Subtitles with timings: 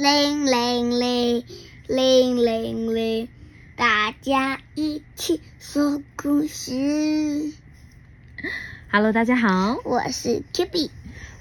[0.00, 1.44] 铃铃铃，
[1.86, 3.28] 铃铃铃，
[3.76, 7.52] 大家一起说故事。
[8.90, 10.90] Hello，大家好，我是 Q B，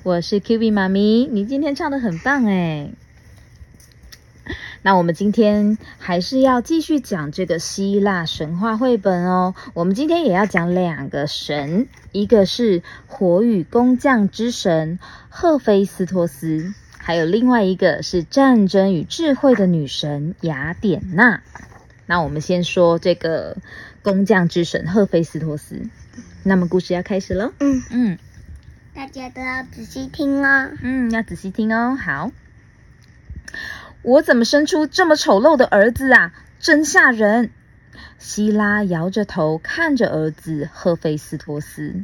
[0.04, 2.92] 我是 Q B 妈咪，你今天唱的很棒哎。
[4.82, 9.56] 那我们今天还是要继续讲这个希腊神话绘本哦。
[9.74, 15.00] 我们今天也要讲两个神，一个是火与工匠之神
[15.30, 21.42] 赫菲斯托斯，还有另外一个是战争与智慧的女神雅典娜。
[22.06, 23.58] 那我们先说这个
[24.04, 25.82] 工匠之神赫菲斯托斯。
[26.44, 27.52] 那么故事要开始喽。
[27.60, 28.18] 嗯，嗯
[28.94, 30.72] 大家都要仔细听哦。
[30.82, 31.96] 嗯，要仔细听哦。
[31.96, 32.32] 好，
[34.02, 36.34] 我怎么生出这么丑陋的儿子啊？
[36.60, 37.52] 真吓人！
[38.18, 42.04] 希拉摇着头看着儿子赫菲斯托斯。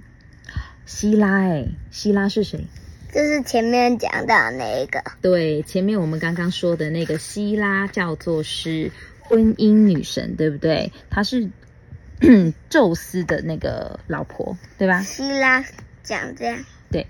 [0.85, 2.67] 希拉，哎，希拉是谁？
[3.15, 8.91] 就是前面讲到那一个，对，前面我们刚刚说的那个希拉叫做是
[9.21, 10.91] 婚姻女神，对不对？
[11.09, 11.49] 她是
[12.69, 15.01] 宙斯的那个老婆，对吧？
[15.01, 15.63] 希拉
[16.03, 16.59] 讲这样，
[16.91, 17.07] 对，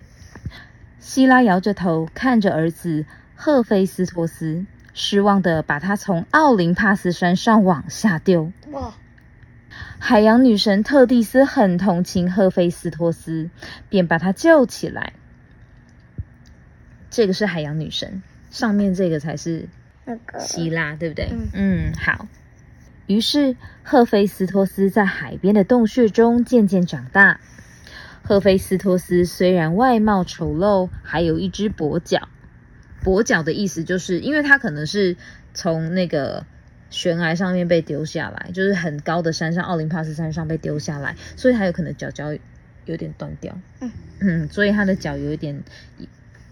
[0.99, 8.51] 希拉摇着头看着儿子赫菲斯托斯，失望的把他从奥林帕斯山上往下丢。
[8.69, 8.93] 哇，
[9.97, 13.49] 海洋女神特蒂斯很同情赫菲斯托斯，
[13.89, 15.13] 便把他救起来。
[17.15, 18.21] 这个是海洋女神，
[18.51, 19.69] 上面这个才是
[20.03, 21.29] 那个希拉，对不对？
[21.31, 22.27] 嗯嗯，好。
[23.07, 27.39] 于是赫菲斯托斯在海边的洞穴中渐渐长大。
[28.21, 32.27] 赫菲斯托斯虽然外貌丑陋，还有一只跛脚。
[33.01, 35.15] 跛脚的意思就是，因为他可能是
[35.53, 36.45] 从那个
[36.89, 42.35] 悬崖上面被丢下来，就是很高的山上，奥林帕斯山上被丢下来，所以他有可能脚脚
[42.83, 43.57] 有点断掉。
[43.79, 45.63] 嗯嗯，所以他的脚有一点，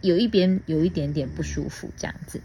[0.03, 2.41] 有一边有一点点不舒服，这样子。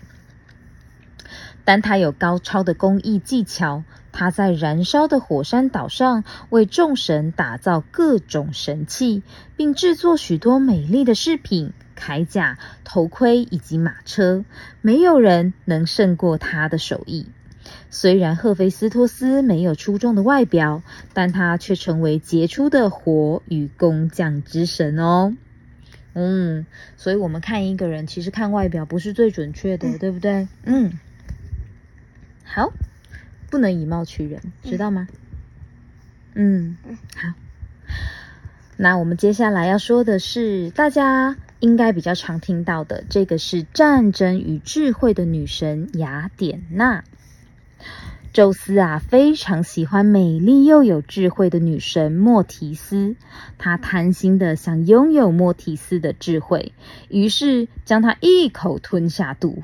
[1.65, 9.23] 但他有高超的工艺技巧，他在燃烧的火山岛上为众神打造各种神器，
[9.57, 14.47] 并制作许多美丽的饰品、铠甲、头盔以及马车。
[14.81, 17.27] 没有人能胜过他的手艺。
[17.91, 20.83] 虽然赫菲斯托斯没有出众的外表，
[21.13, 25.35] 但他却成为杰出的火与工匠之神哦。
[26.19, 30.49] 嗯，所以我们看一个人，其实看外表不是最准确的，嗯对不对？
[30.65, 30.99] 嗯，
[32.45, 32.73] 好，
[33.51, 35.07] 不能以貌取人，知道吗？
[36.35, 37.33] 嗯嗯，好。
[38.77, 47.05] 那我们接下来要说的是，大家应该比较常听到的，这个是战争与智慧的女神雅典娜。
[48.33, 53.17] 宙斯啊，非常喜欢美丽又有智慧的女神莫提斯，
[53.59, 56.73] 他贪心的想拥有莫提斯的智慧，
[57.09, 59.63] 于是将她一口吞下肚，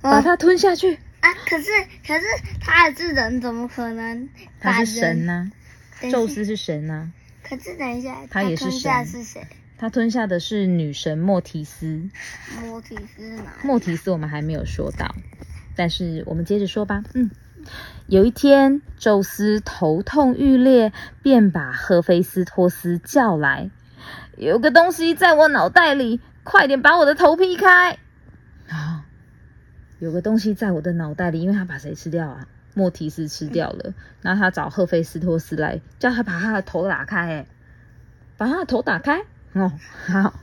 [0.00, 0.98] 把她吞下去。
[1.20, 1.32] 啊！
[1.48, 1.70] 可是
[2.06, 2.26] 可是
[2.60, 4.28] 他还是人，怎么可能
[4.60, 4.84] 把他？
[4.84, 5.50] 是神呐、
[6.12, 7.10] 宙斯是神呐、
[7.42, 9.42] 可是等一下，他也是神是谁？
[9.78, 12.10] 他吞下的是女神莫提斯。
[12.62, 13.38] 莫提斯？
[13.62, 15.14] 莫提斯我们还没有说到，
[15.74, 17.02] 但是我们接着说吧。
[17.14, 17.30] 嗯，
[18.06, 20.92] 有一天，宙斯头痛欲裂，
[21.22, 23.70] 便把赫菲斯托斯叫来。
[24.36, 27.98] 有个东西在我脑袋里，快点把我的头劈开！
[28.68, 29.06] 啊，
[29.98, 32.46] 有个东西在我的脑袋里，因为他把谁吃掉啊？
[32.74, 33.94] 莫提斯吃掉了。
[34.20, 37.46] 然后他找赫菲斯托斯来，叫他把他的头打开，
[38.36, 39.22] 把他的头打开。
[39.52, 39.72] 哦，
[40.06, 40.34] 好。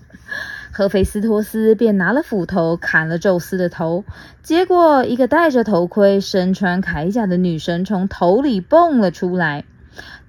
[0.73, 4.05] 赫菲斯托斯便拿了斧头砍了宙斯的头，
[4.41, 9.65] 结果一个戴着头盔、身穿铠甲的女神从头里蹦了出来。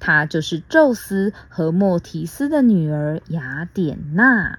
[0.00, 4.58] 她就是宙斯和莫提斯的女儿雅典娜。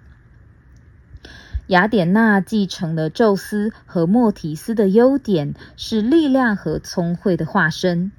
[1.67, 8.11] 雅典娜继承了宙斯和莫提斯的优点，是力量和聪慧的化身。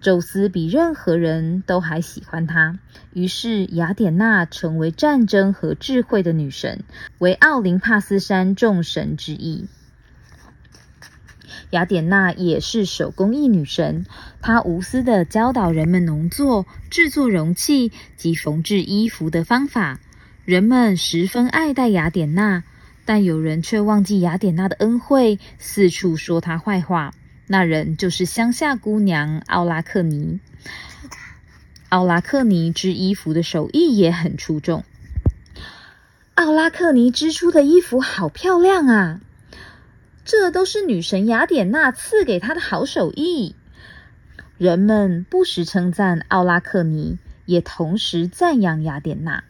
[0.00, 2.78] 宙斯比任何人都还喜欢她，
[3.12, 6.84] 于是雅典娜成为战争和智慧的女神，
[7.18, 9.66] 为奥林帕斯山众神之一。
[11.70, 14.06] 雅典娜也是手工艺女神，
[14.40, 19.98] 她无私的教导人们农作、制作容器及缝制衣服的方法。
[20.44, 22.64] 人们十分爱戴雅典娜，
[23.04, 27.12] 但有人却忘记雅典娜的恩惠，四处说她坏话。
[27.48, 30.38] 那人就是乡下姑娘奥拉克尼。
[31.88, 34.84] 奥拉克尼织衣服的手艺也很出众。
[36.34, 39.20] 奥拉克尼织出的衣服好漂亮啊！
[40.24, 43.56] 这都是女神雅典娜赐给她的好手艺。
[44.58, 49.42] 人们不时称赞奥拉克尼，也同时赞扬雅典娜。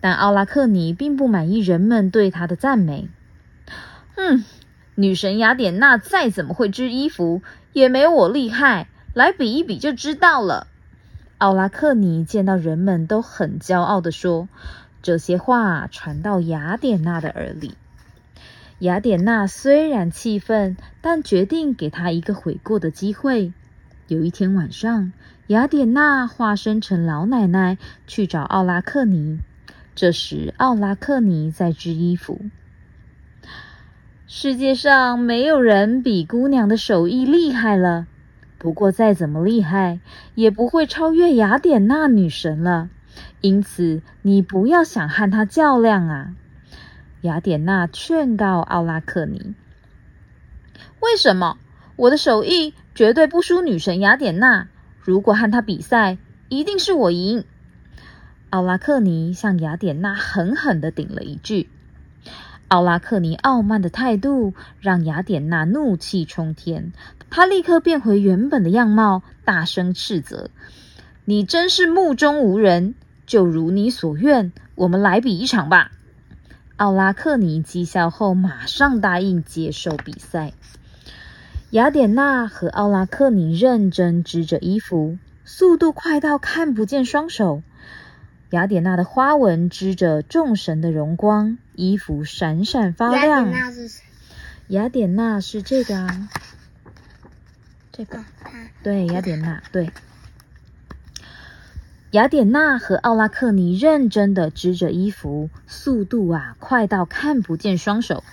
[0.00, 3.08] 但奥拉克尼并不满意人们对她的赞美。
[4.14, 4.44] 嗯，
[4.98, 8.88] 女神雅典娜再怎么会织衣服，也没我厉害。
[9.12, 10.66] 来比一比就知道了。
[11.38, 14.48] 奥拉克尼见到人们都很骄傲地说
[15.02, 17.74] ：“这些话传到雅典娜的耳里。”
[18.80, 23.52] 雅典娜虽然气愤，但决定给他一个悔过的机会。
[24.08, 25.12] 有一天晚上，
[25.46, 27.76] 雅典娜化身成老奶奶
[28.06, 29.38] 去找奥拉克尼。
[29.94, 32.40] 这时，奥拉克尼在织衣服。
[34.28, 38.08] 世界上没有人比姑娘的手艺厉害了。
[38.58, 40.00] 不过再怎么厉害，
[40.34, 42.90] 也不会超越雅典娜女神了。
[43.40, 46.34] 因此，你不要想和她较量啊！
[47.20, 49.54] 雅典娜劝告奥拉克尼
[51.00, 51.58] ：“为什么？
[51.94, 54.66] 我的手艺绝对不输女神雅典娜。
[55.00, 56.18] 如果和她比赛，
[56.48, 57.44] 一定是我赢。”
[58.50, 61.68] 奥拉克尼向雅典娜狠狠的顶了一句。
[62.68, 66.92] 奥拉克尼傲慢的态度让雅典娜怒气冲天，
[67.30, 70.50] 她立刻变回原本的样貌，大声斥责
[71.24, 72.94] ：“你真是目中无人！
[73.24, 75.92] 就如你所愿，我们来比一场吧。”
[76.76, 80.52] 奥拉克尼讥笑后，马上答应接受比赛。
[81.70, 87.62] 雅典娜和奥拉克尼认真织着衣服，速度快到看不见双手。
[88.56, 93.50] 雅典娜的花纹织着众神的荣光，衣服闪闪发亮。
[93.50, 94.02] 雅典娜是谁？
[94.68, 96.28] 雅典娜是这个啊，
[97.92, 98.24] 这个
[98.82, 99.90] 对，雅典娜对。
[102.12, 108.24] 雅典娜和奥拉克尼认真的织着衣服，速度啊快到看不见双手。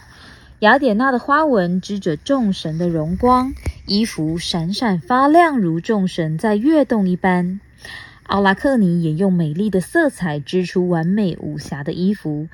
[0.60, 3.54] 雅典娜的花纹织着众神的荣光，
[3.86, 7.60] 衣服闪闪发亮，如众神在跃动一般。
[8.24, 12.48] 奥拉克尼也用美丽的色彩织出完美无瑕的衣服，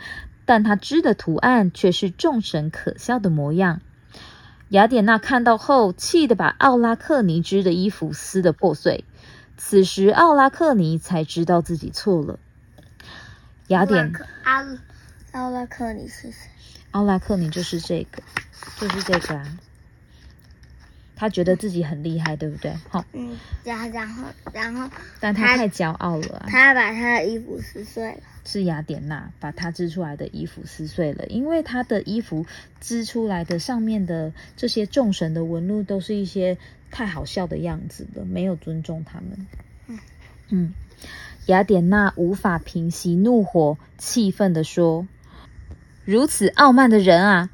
[0.45, 3.81] 但他织的图案却是众神可笑的模样。
[4.69, 9.05] 雅典娜看到后，气得把奥拉克尼织的衣服撕得破碎。
[9.57, 12.39] 此时，奥拉克尼才知道自己错了。
[13.67, 14.11] 雅典
[14.43, 14.65] 奥
[15.31, 16.49] 奥拉克尼是谁？
[16.91, 18.21] 奥拉克尼就是这个，
[18.79, 19.59] 就是这个啊。
[21.19, 22.73] 他觉得自己很厉害，对不对？
[22.87, 24.23] 好，嗯，然然后
[24.53, 24.89] 然后，
[25.19, 26.45] 但他太骄傲了啊！
[26.47, 28.17] 他把他的衣服撕碎了。
[28.45, 32.45] 是雅典娜把他织出来的衣服撕碎了，因为他的衣服
[32.79, 36.57] 织出来的上面的这些众神的纹路都是一些
[36.89, 39.45] 太好笑的样子了，没有尊重他们。
[39.87, 39.99] 嗯
[40.47, 40.73] 嗯，
[41.47, 45.05] 雅典娜无法平息怒火，气愤地说
[46.05, 47.49] ：“如此傲慢的人啊，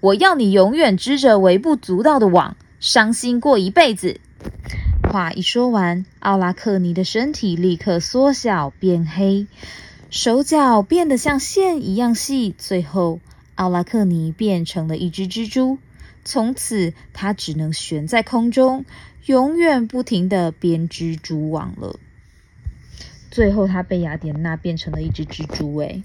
[0.00, 4.20] 我要你永远织着微不足道的网。”伤心过一辈子。
[5.10, 9.46] 话一说完，奥拉克尼的身体立刻缩小变黑，
[10.10, 13.20] 手脚变得像线一样细，最后
[13.54, 15.78] 奥拉克尼变成了一只蜘蛛。
[16.26, 18.84] 从此，他只能悬在空中，
[19.24, 21.98] 永远不停的编蜘蛛网了。
[23.30, 25.74] 最后，他被雅典娜变成了一只蜘蛛。
[25.76, 26.02] 哎，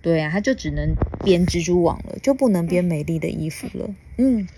[0.00, 3.94] 对啊，他就只能编蜘蛛网了，就不能编美丽的衣服了。
[4.16, 4.48] 嗯。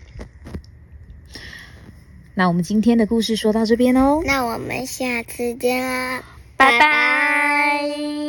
[2.38, 6.22] 那我们今天的故事说到这边哦，那我们下次见啦，
[6.58, 8.25] 拜拜。